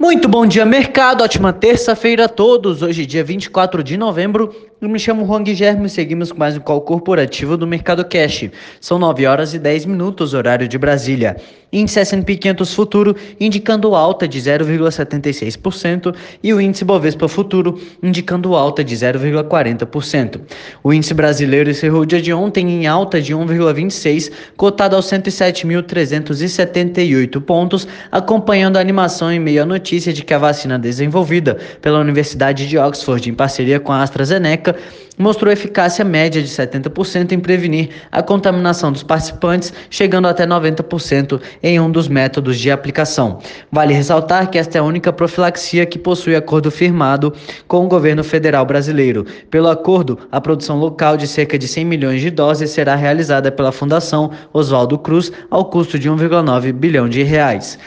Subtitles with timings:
[0.00, 1.22] Muito bom dia, mercado.
[1.22, 2.80] Ótima terça-feira a todos.
[2.80, 4.69] Hoje, dia 24 de novembro.
[4.80, 8.48] Eu me chamo Juan Guilherme e seguimos com mais um call corporativo do Mercado Cash.
[8.80, 11.36] São 9 horas e 10 minutos, horário de Brasília.
[11.70, 18.82] Índice S&P 500 Futuro indicando alta de 0,76% e o índice Bovespa Futuro indicando alta
[18.82, 20.40] de 0,40%.
[20.82, 27.40] O índice brasileiro encerrou o dia de ontem em alta de 1,26, cotado aos 107.378
[27.40, 32.66] pontos, acompanhando a animação em meio à notícia de que a vacina desenvolvida pela Universidade
[32.66, 34.69] de Oxford em parceria com a AstraZeneca
[35.18, 41.78] mostrou eficácia média de 70% em prevenir a contaminação dos participantes, chegando até 90% em
[41.78, 43.38] um dos métodos de aplicação.
[43.70, 47.32] Vale ressaltar que esta é a única profilaxia que possui acordo firmado
[47.68, 49.26] com o governo federal brasileiro.
[49.50, 53.72] Pelo acordo, a produção local de cerca de 100 milhões de doses será realizada pela
[53.72, 57.78] Fundação Oswaldo Cruz ao custo de 1,9 bilhão de reais.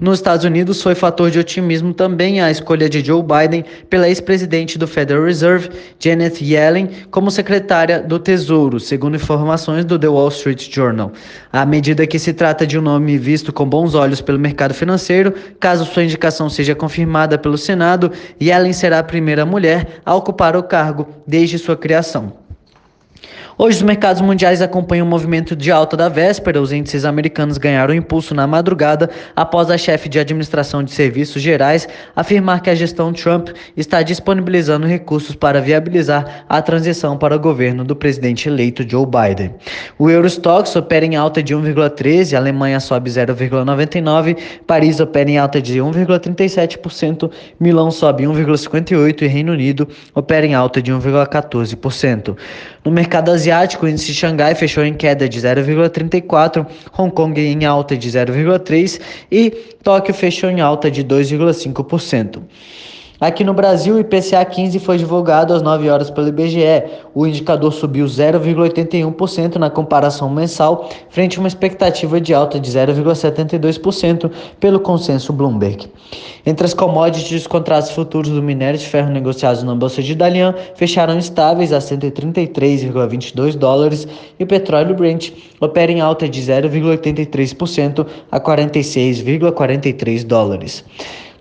[0.00, 4.78] Nos Estados Unidos, foi fator de otimismo também a escolha de Joe Biden pela ex-presidente
[4.78, 10.72] do Federal Reserve, Janet Yellen, como secretária do Tesouro, segundo informações do The Wall Street
[10.72, 11.10] Journal.
[11.52, 15.34] A medida que se trata de um nome visto com bons olhos pelo mercado financeiro,
[15.58, 20.62] caso sua indicação seja confirmada pelo Senado, Yellen será a primeira mulher a ocupar o
[20.62, 22.47] cargo desde sua criação.
[23.60, 26.62] Hoje os mercados mundiais acompanham o movimento de alta da véspera.
[26.62, 31.88] Os índices americanos ganharam impulso na madrugada após a chefe de administração de serviços gerais
[32.14, 37.82] afirmar que a gestão Trump está disponibilizando recursos para viabilizar a transição para o governo
[37.82, 39.52] do presidente eleito Joe Biden.
[39.98, 44.36] O Eurostox opera em alta de 1,13, a Alemanha sobe 0,99,
[44.68, 50.80] Paris opera em alta de 1,37%, Milão sobe 1,58 e Reino Unido opera em alta
[50.80, 52.36] de 1,14%.
[52.84, 53.47] No mercado asiático,
[53.82, 59.50] o índice Xangai fechou em queda de 0,34, Hong Kong em alta de 0,3 e
[59.82, 62.42] Tóquio fechou em alta de 2,5%.
[63.20, 66.84] Aqui no Brasil, o IPCA 15 foi divulgado às 9 horas pelo IBGE.
[67.12, 74.30] O indicador subiu 0,81% na comparação mensal, frente a uma expectativa de alta de 0,72%
[74.60, 75.90] pelo consenso Bloomberg.
[76.46, 80.54] Entre as commodities, os contratos futuros do minério de ferro negociados na Bolsa de Dalian
[80.76, 84.06] fecharam estáveis a 133,22 dólares
[84.38, 90.84] e o petróleo Brent opera em alta de 0,83% a 46,43 dólares.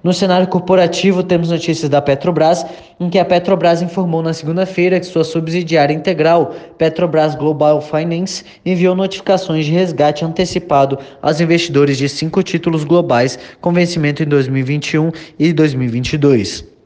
[0.04, 2.66] No cenário corporativo, temos notícias da Petrobras,
[3.00, 8.96] em que a Petrobras informou na segunda-feira que sua subsidiária integral, Petrobras Global Finance, enviou
[8.96, 15.52] notificações de resgate antecipado aos investidores de cinco títulos globais com vencimento em 2021 e
[15.52, 16.77] 2022.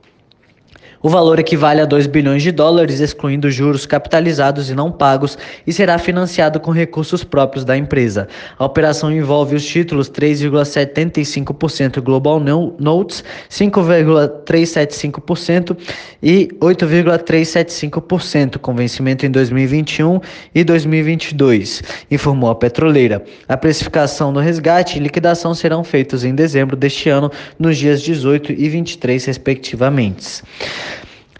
[1.03, 5.35] O valor equivale a 2 bilhões de dólares, excluindo juros capitalizados e não pagos,
[5.65, 8.27] e será financiado com recursos próprios da empresa.
[8.59, 15.75] A operação envolve os títulos 3,75% Global Notes, 5,375%
[16.21, 20.21] e 8,375%, com vencimento em 2021
[20.53, 21.81] e 2022,
[22.11, 23.23] informou a petroleira.
[23.47, 28.51] A precificação do resgate e liquidação serão feitos em dezembro deste ano, nos dias 18
[28.51, 30.43] e 23, respectivamente.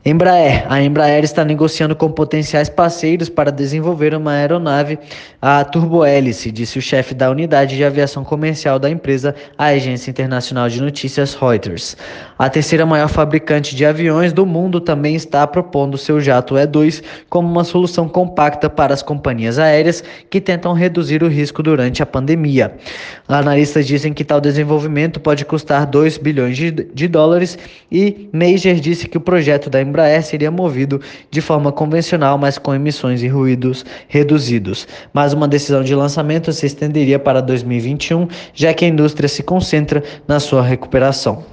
[0.04, 0.66] Embraer.
[0.68, 4.98] A Embraer está negociando com potenciais parceiros para desenvolver uma aeronave
[5.40, 10.68] a turbohélice, disse o chefe da unidade de aviação comercial da empresa à agência internacional
[10.70, 11.96] de notícias Reuters.
[12.38, 17.48] A terceira maior fabricante de aviões do mundo também está propondo seu jato E2 como
[17.48, 22.74] uma solução compacta para as companhias aéreas que tentam reduzir o risco durante a pandemia.
[23.28, 27.56] Analistas dizem que tal desenvolvimento pode custar 2 bilhões de, de dólares
[27.92, 29.91] e Major disse que o projeto da Embraer
[30.24, 34.88] seria movido de forma convencional, mas com emissões e ruídos reduzidos.
[35.14, 40.04] Mas uma decisão de lançamento se estenderia para 2021, já que a indústria se concentra
[40.28, 41.44] na sua recuperação.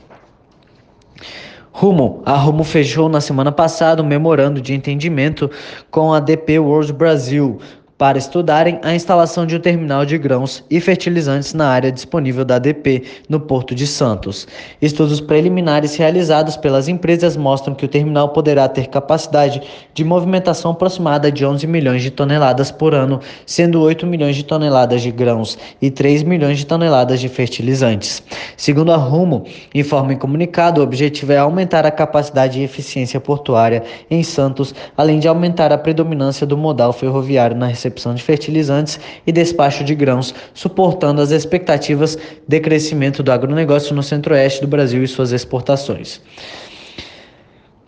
[1.71, 2.23] Rumo.
[2.27, 5.49] A Rumo fechou na semana passada um memorando de entendimento
[5.93, 7.61] com a DP World Brasil
[7.99, 12.55] para estudarem a instalação de um terminal de grãos e fertilizantes na área disponível da
[12.55, 14.47] ADP no Porto de Santos.
[14.81, 19.61] Estudos preliminares realizados pelas empresas mostram que o terminal poderá ter capacidade
[19.93, 25.03] de movimentação aproximada de 11 milhões de toneladas por ano, sendo 8 milhões de toneladas
[25.03, 28.23] de grãos e 3 milhões de toneladas de fertilizantes.
[28.57, 29.45] Segundo a Rumo,
[29.75, 35.19] informa em comunicado, o objetivo é aumentar a capacidade e eficiência portuária em Santos, além
[35.19, 39.95] de aumentar a predominância do modal ferroviário na recepção recepção de fertilizantes e despacho de
[39.95, 46.21] grãos, suportando as expectativas de crescimento do agronegócio no centro-oeste do Brasil e suas exportações.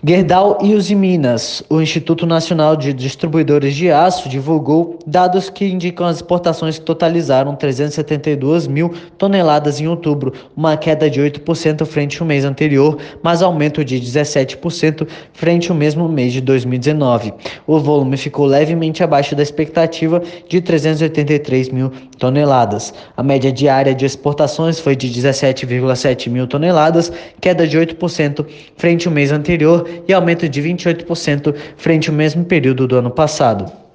[0.03, 6.17] Gerdau e Usiminas, o Instituto Nacional de Distribuidores de Aço, divulgou dados que indicam as
[6.17, 12.47] exportações que totalizaram 372 mil toneladas em outubro, uma queda de 8% frente ao mês
[12.47, 17.35] anterior, mas aumento de 17% frente ao mesmo mês de 2019.
[17.67, 22.95] O volume ficou levemente abaixo da expectativa de 383 mil toneladas.
[23.15, 28.47] A média diária de exportações foi de 17,7 mil toneladas, queda de 8%
[28.79, 33.90] frente ao mês anterior e aumento de 28% frente ao mesmo período do ano passado.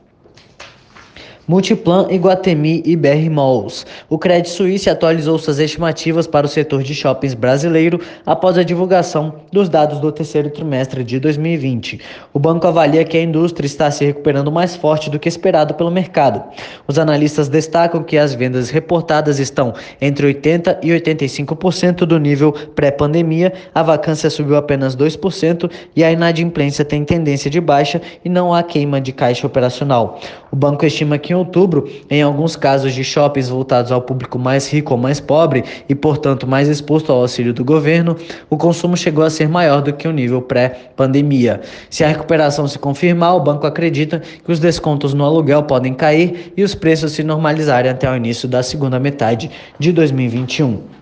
[1.47, 3.85] Multiplan, Iguatemi e BR Malls.
[4.09, 9.35] O Credit Suisse atualizou suas estimativas para o setor de shoppings brasileiro após a divulgação
[9.51, 12.01] dos dados do terceiro trimestre de 2020.
[12.33, 15.91] O banco avalia que a indústria está se recuperando mais forte do que esperado pelo
[15.91, 16.41] mercado.
[16.87, 19.71] Os analistas destacam que as vendas reportadas estão
[20.01, 26.83] entre 80% e 85% do nível pré-pandemia, a vacância subiu apenas 2% e a inadimplência
[26.83, 30.19] tem tendência de baixa e não há queima de caixa operacional.
[30.51, 34.71] O banco estima que em outubro, em alguns casos de shoppings voltados ao público mais
[34.71, 38.15] rico ou mais pobre e, portanto, mais exposto ao auxílio do governo,
[38.49, 41.61] o consumo chegou a ser maior do que o nível pré-pandemia.
[41.89, 46.53] Se a recuperação se confirmar, o banco acredita que os descontos no aluguel podem cair
[46.55, 50.94] e os preços se normalizarem até o início da segunda metade de 2021.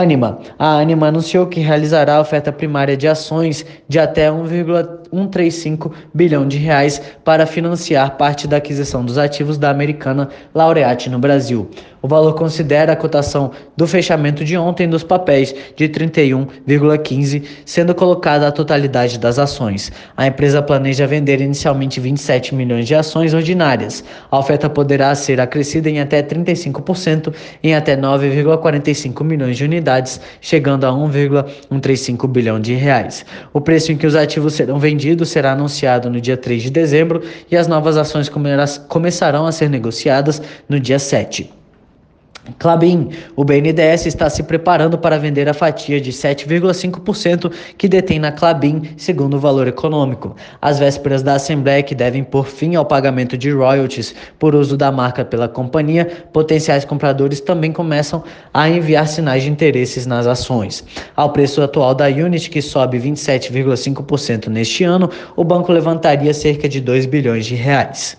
[0.00, 0.38] Anima.
[0.58, 6.58] A Anima anunciou que realizará a oferta primária de ações de até 1,135 bilhão de
[6.58, 11.70] reais para financiar parte da aquisição dos ativos da americana Laureate no Brasil.
[12.04, 18.46] O valor considera a cotação do fechamento de ontem dos papéis de 31,15, sendo colocada
[18.46, 19.90] a totalidade das ações.
[20.14, 24.04] A empresa planeja vender inicialmente 27 milhões de ações ordinárias.
[24.30, 27.32] A oferta poderá ser acrescida em até 35%
[27.62, 29.83] em até 9,45 milhões de unidades,
[30.40, 33.24] chegando a 1,135 bilhão de reais.
[33.52, 37.22] O preço em que os ativos serão vendidos será anunciado no dia 3 de dezembro
[37.50, 38.30] e as novas ações
[38.88, 41.63] começarão a ser negociadas no dia 7.
[42.58, 48.30] Clabin, o BNDES está se preparando para vender a fatia de 7,5% que detém na
[48.30, 50.36] Clabin, segundo o valor econômico.
[50.60, 54.92] Às vésperas da Assembleia, que devem pôr fim ao pagamento de royalties por uso da
[54.92, 60.84] marca pela companhia, potenciais compradores também começam a enviar sinais de interesses nas ações.
[61.16, 66.80] Ao preço atual da Unity, que sobe 27,5% neste ano, o banco levantaria cerca de
[66.80, 68.18] 2 bilhões de reais.